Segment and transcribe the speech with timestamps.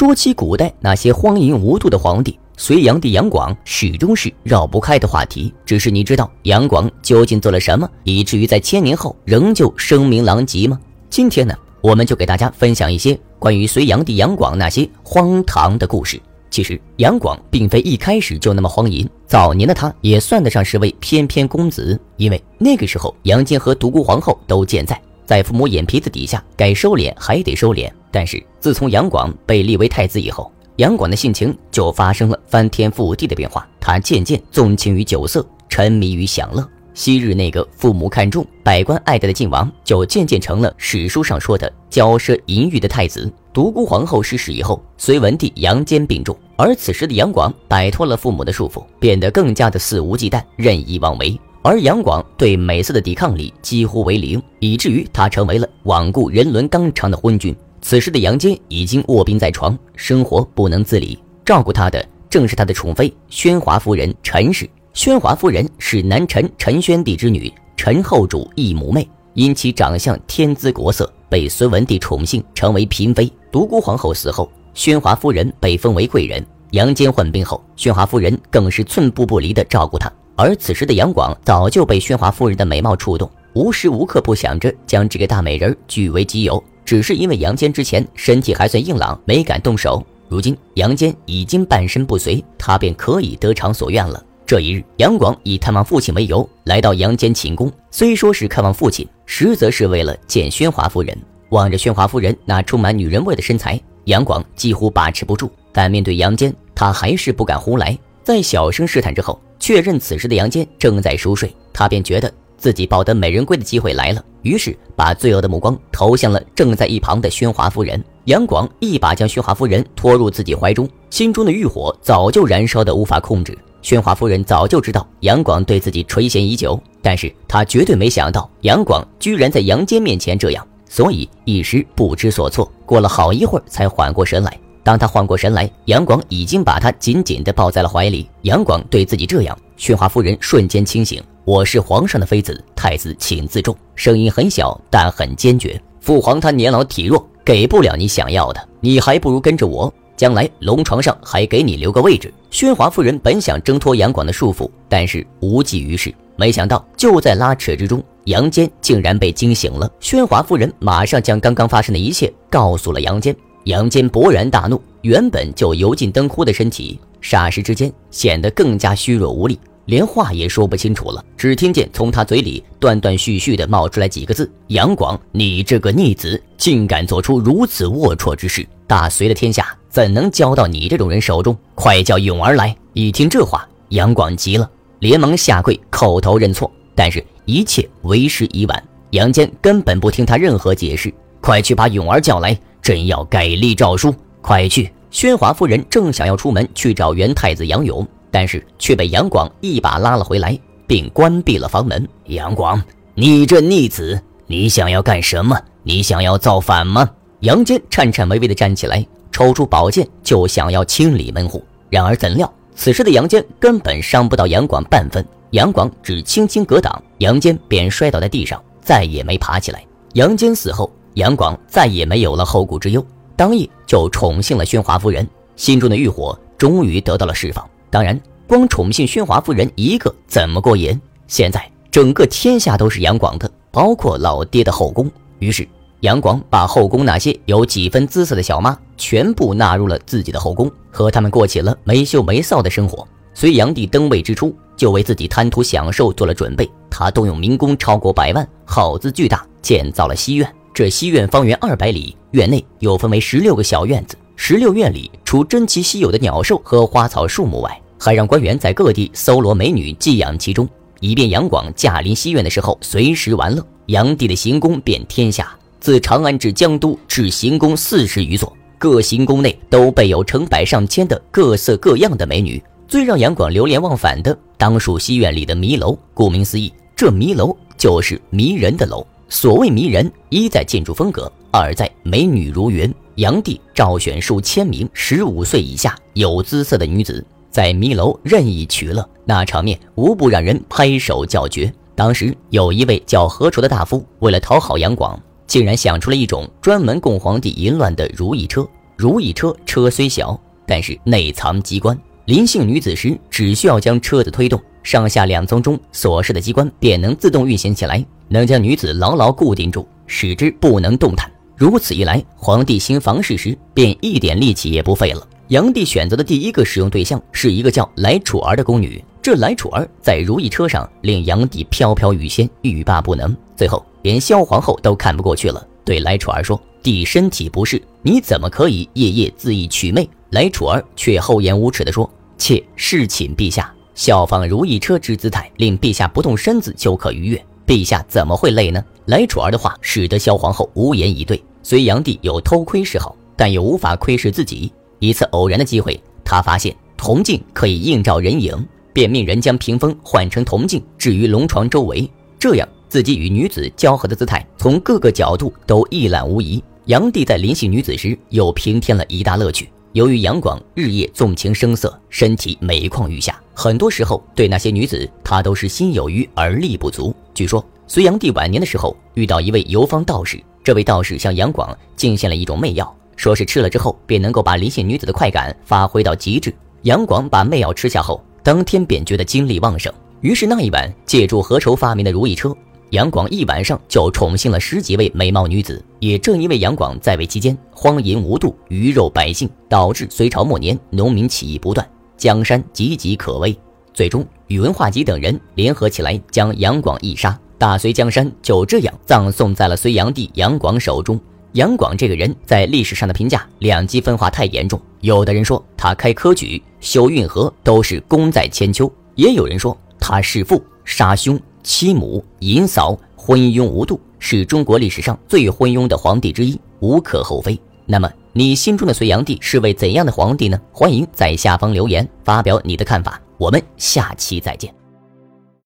[0.00, 5.52] 说起古代那些荒淫无度的皇帝，隋炀帝杨广始终是绕不开的话题。
[5.66, 10.80] 只是你知道杨广究竟做了什么，以至于在千年后仍旧声名狼藉吗？
[11.10, 16.18] 今天呢，我们就给大家分享一些关于隋炀帝杨广那些荒唐的故事。
[16.48, 24.98] 其实杨广并非一开始就那么荒淫，早年的他也算得上是位翩翩公子，因为那个时候杨坚和独孤皇后都健在。
[25.30, 27.88] 在父母眼皮子底下，该收敛还得收敛。
[28.10, 33.64] 但是自从杨广被立为太子以后，杨广的性情就发生了翻天覆地的变化。
[33.78, 36.68] 他渐渐纵情于酒色，沉迷于享乐。
[36.94, 43.32] 昔日那个父母看重、百官爱戴的晋王，就渐渐成了史书上说的骄奢淫欲的太子。
[43.52, 51.38] 独孤皇后逝世以后，隋文帝杨坚病重，而此时的杨广摆脱了父母的束缚，变得更加的肆无忌惮、任意妄为。
[51.62, 57.54] 而杨广对美色的抵抗力几乎为零，以至于他成为了罔顾人伦纲常的昏君。
[57.82, 64.68] 此时的杨坚已经卧病在床，生活不能自理，照顾他的正是他的宠妃宣华夫人陈氏。
[64.94, 73.30] 宣华夫人是南陈陈宣帝之女，陈后主异母妹，因其长相天姿国色，被隋文帝宠幸，成为嫔妃。
[73.52, 76.44] 独孤皇后死后，宣华夫人被封为贵人。
[76.70, 80.10] 杨坚患病后，宣华夫人更是寸步不离地照顾他。
[80.40, 86.64] 而此时的杨广早就被宣华夫人的美貌触动，无时无刻不想着将这个大美人据为己有。
[86.82, 90.02] 只是因为杨坚之前身体还算硬朗，没敢动手。
[90.30, 94.24] 如今杨坚已经半身不遂，他便可以得偿所愿了。
[94.46, 101.14] 这一日，杨广以探望父亲为由来到杨坚寝宫，虽说是看望父亲，实则是为了见宣华夫人。
[101.50, 105.52] 望着宣华夫人那充满女人味的身材，杨广几乎把持不住。
[105.70, 107.96] 但面对杨坚，他还是不敢胡来。
[108.24, 109.38] 在小声试探之后。
[109.60, 118.02] 确认此时的杨坚正在熟睡，他便觉得自己抱得美人归的机会来了，于是把罪恶的目光投向了正在一旁的宣华夫人。
[118.24, 123.56] 杨广一把将宣华夫人拖入自己怀中，心中的欲火早就燃烧的无法控制。
[123.82, 132.70] 宣华夫人早就知道杨广对自己垂涎已久，但是她绝对没想到杨广居然在杨坚面前这样，所以一时不知所措。
[132.84, 134.58] 过了好一会儿，才缓过神来。
[134.82, 138.28] 当他缓过神来，杨广已经把他紧紧地抱在了怀里。
[138.42, 141.22] 杨广对自己这样，宣华夫人瞬间清醒。
[141.44, 143.76] 我是皇上的妃子，太子请自重。
[143.94, 145.80] 声音很小，但很坚决。
[146.00, 152.32] 父皇他年老体弱，给不了你想要的，你还不如跟着我，将来龙床上还给你留个位置。
[152.50, 156.14] 宣华夫人本想挣脱杨广的束缚，但是无济于事。
[156.36, 159.90] 没想到就在拉扯之中，杨坚竟然被惊醒了。
[160.00, 163.36] 宣华夫人马上将刚刚发生的一切告诉了杨坚。
[163.70, 171.24] 杨坚勃然大怒，原本就油尽灯枯的身体，霎时之间显得更加虚弱无力，连话也说不清楚了。
[171.36, 178.66] 只听见从他嘴里断断续续的冒出来几个字：“杨广，你这个逆子，竟敢做出如此龌龊之事！
[178.88, 181.56] 大隋的天下怎能交到你这种人手中？
[181.76, 186.68] 快叫勇儿来！”一听这话，杨广急了，连忙下跪叩头认错。
[186.96, 192.58] 但是，一切为时已晚，杨坚根本不听他任何解释，快去把勇儿叫来。
[192.82, 194.90] 朕要改立诏书，快去！
[195.10, 202.08] 宣华夫人正想要出门去找元太子杨勇，但是却被杨广一把拉了回来，并关闭了房门。
[202.26, 202.80] 杨广，
[203.14, 205.60] 你这逆子，你想要干什么？
[205.82, 207.10] 你想要造反吗？
[207.40, 211.64] 杨坚颤颤巍巍地站起来，抽出宝剑就想要清理门户。
[211.88, 219.84] 然而怎料，此时的杨坚根本伤不到杨广半分，杨广只轻轻格挡，杨坚便摔倒在地上，再也没爬起来。
[220.12, 220.88] 杨坚死后。
[221.20, 223.04] 杨广再也没有了后顾之忧，
[223.36, 227.68] 当夜就宠幸了宣华夫人，心中的欲火终于得到了释放。
[227.90, 230.98] 当然，光宠幸宣华夫人一个怎么过瘾？
[231.26, 235.10] 现在整个天下都是杨广的，包括老爹的后宫。
[235.40, 235.68] 于是，
[236.00, 243.06] 杨广把后宫那些有几分姿色的小妈全部纳入了自己的后宫，和他们过起了没羞没臊的生活。
[243.34, 250.50] 隋炀帝登位之初，就为自己贪图享受做了准备，他动用民工超过百万，耗资巨大，建造了西苑。
[250.80, 254.16] 这西院方圆二百里，院内又分为十六个小院子。
[254.34, 260.66] 十六院里，除珍奇稀有的鸟兽和花草树木外，还让官员在各地搜罗美女寄养其中，
[261.00, 263.62] 以便杨广驾临西院的时候随时玩乐。
[263.88, 272.58] 杨帝的行宫遍天下，自长安至江都，至行宫四十余座，各行宫内都备有成百上千的各色各样的美女。
[272.88, 275.98] 最让杨广流连忘返的，当属西院里的迷楼。
[276.14, 279.06] 顾名思义，这迷楼就是迷人的楼。
[279.32, 282.92] 所谓迷人，一在建筑风格，二在美女如云。
[283.14, 291.72] 杨帝召选数千名十五岁以下有姿色的女子，在迷楼任意取乐，那场面无不让人拍手叫绝。
[291.94, 298.66] 当时有一位叫何愁的大夫，为了讨好杨广，竟然想出了一种专门供皇帝淫乱的如意车。
[298.96, 301.96] 如意车车虽小，但是内藏机关。
[302.24, 311.30] 临幸女子时，只需要将车子推动，上下两层中所设的机关便能自动运行起来，能将女子牢牢固定住，使之不能动弹。
[311.56, 315.26] 如此一来，皇帝行房事时便一点力气也不费了。
[315.48, 319.04] 炀帝选择的第一个使用对象是一个叫来楚儿的宫女。
[319.20, 323.36] 这来楚儿在如意车上令炀帝飘飘欲仙，欲罢不能。
[323.56, 337.44] 最后连萧皇后都看不过去了，对来楚儿说：“帝身体不适，你怎么可以夜夜自缢取媚？”来楚儿却厚颜无耻地说：“妾侍寝陛下，效仿如意车之姿态，令陛下不动身子就可逾越。
[337.70, 341.40] 陛下怎么会累呢？”来楚儿的话使得萧皇后无言以对。
[341.62, 344.72] 虽炀帝有偷窥嗜好，但又无法窥视自己。
[344.98, 356.60] 一次偶然的机会，他发现铜镜可以映照人影，便命人将屏风换成铜镜，置于龙床周围，这样自己与女子交合的姿态从各个角度都一览无遗。
[356.86, 359.70] 炀帝在临幸女子时，又平添了一大乐趣。
[359.92, 367.12] 由于杨广日夜纵情声色，身体每况愈下，很多时候对那些女子，他都是心有余而力不足。
[367.34, 372.96] 据说，隋炀帝晚年的时候，遇到一位游方道士，这位道士向杨广进献了一种媚药。
[373.16, 376.54] 说是吃了之后便能够把离性女子的快感发挥到极致。
[376.82, 379.92] 杨广把媚药吃下后，当天便觉得精力旺盛。
[380.20, 382.56] 于是那一晚，借助何愁发明的如意车，
[382.90, 385.82] 杨广一晚上就宠幸了十几位美貌女子。
[386.00, 393.56] 也正因为杨广在位期间荒淫无度、鱼肉百姓，导致隋朝末年农民起义不断，江山岌岌可危。
[393.92, 401.20] 最终，宇文化及等人联合起来将杨广一杀，大隋江山就这样葬送在了隋炀帝杨广手中。
[401.52, 404.80] 杨广这个人，在历史上的评价两极分化太严重。
[405.00, 417.58] 有的人说他开科举、修运河都是功在千秋，也有人说他弑父、杀兄、妻母、淫嫂，昏庸无度，是中国历史上最昏庸的皇帝之一，无可厚非。
[417.86, 420.60] 那么，你心中的隋炀帝是位怎样的皇帝呢？
[420.72, 423.20] 欢迎在下方留言发表你的看法。
[423.36, 424.79] 我们下期再见。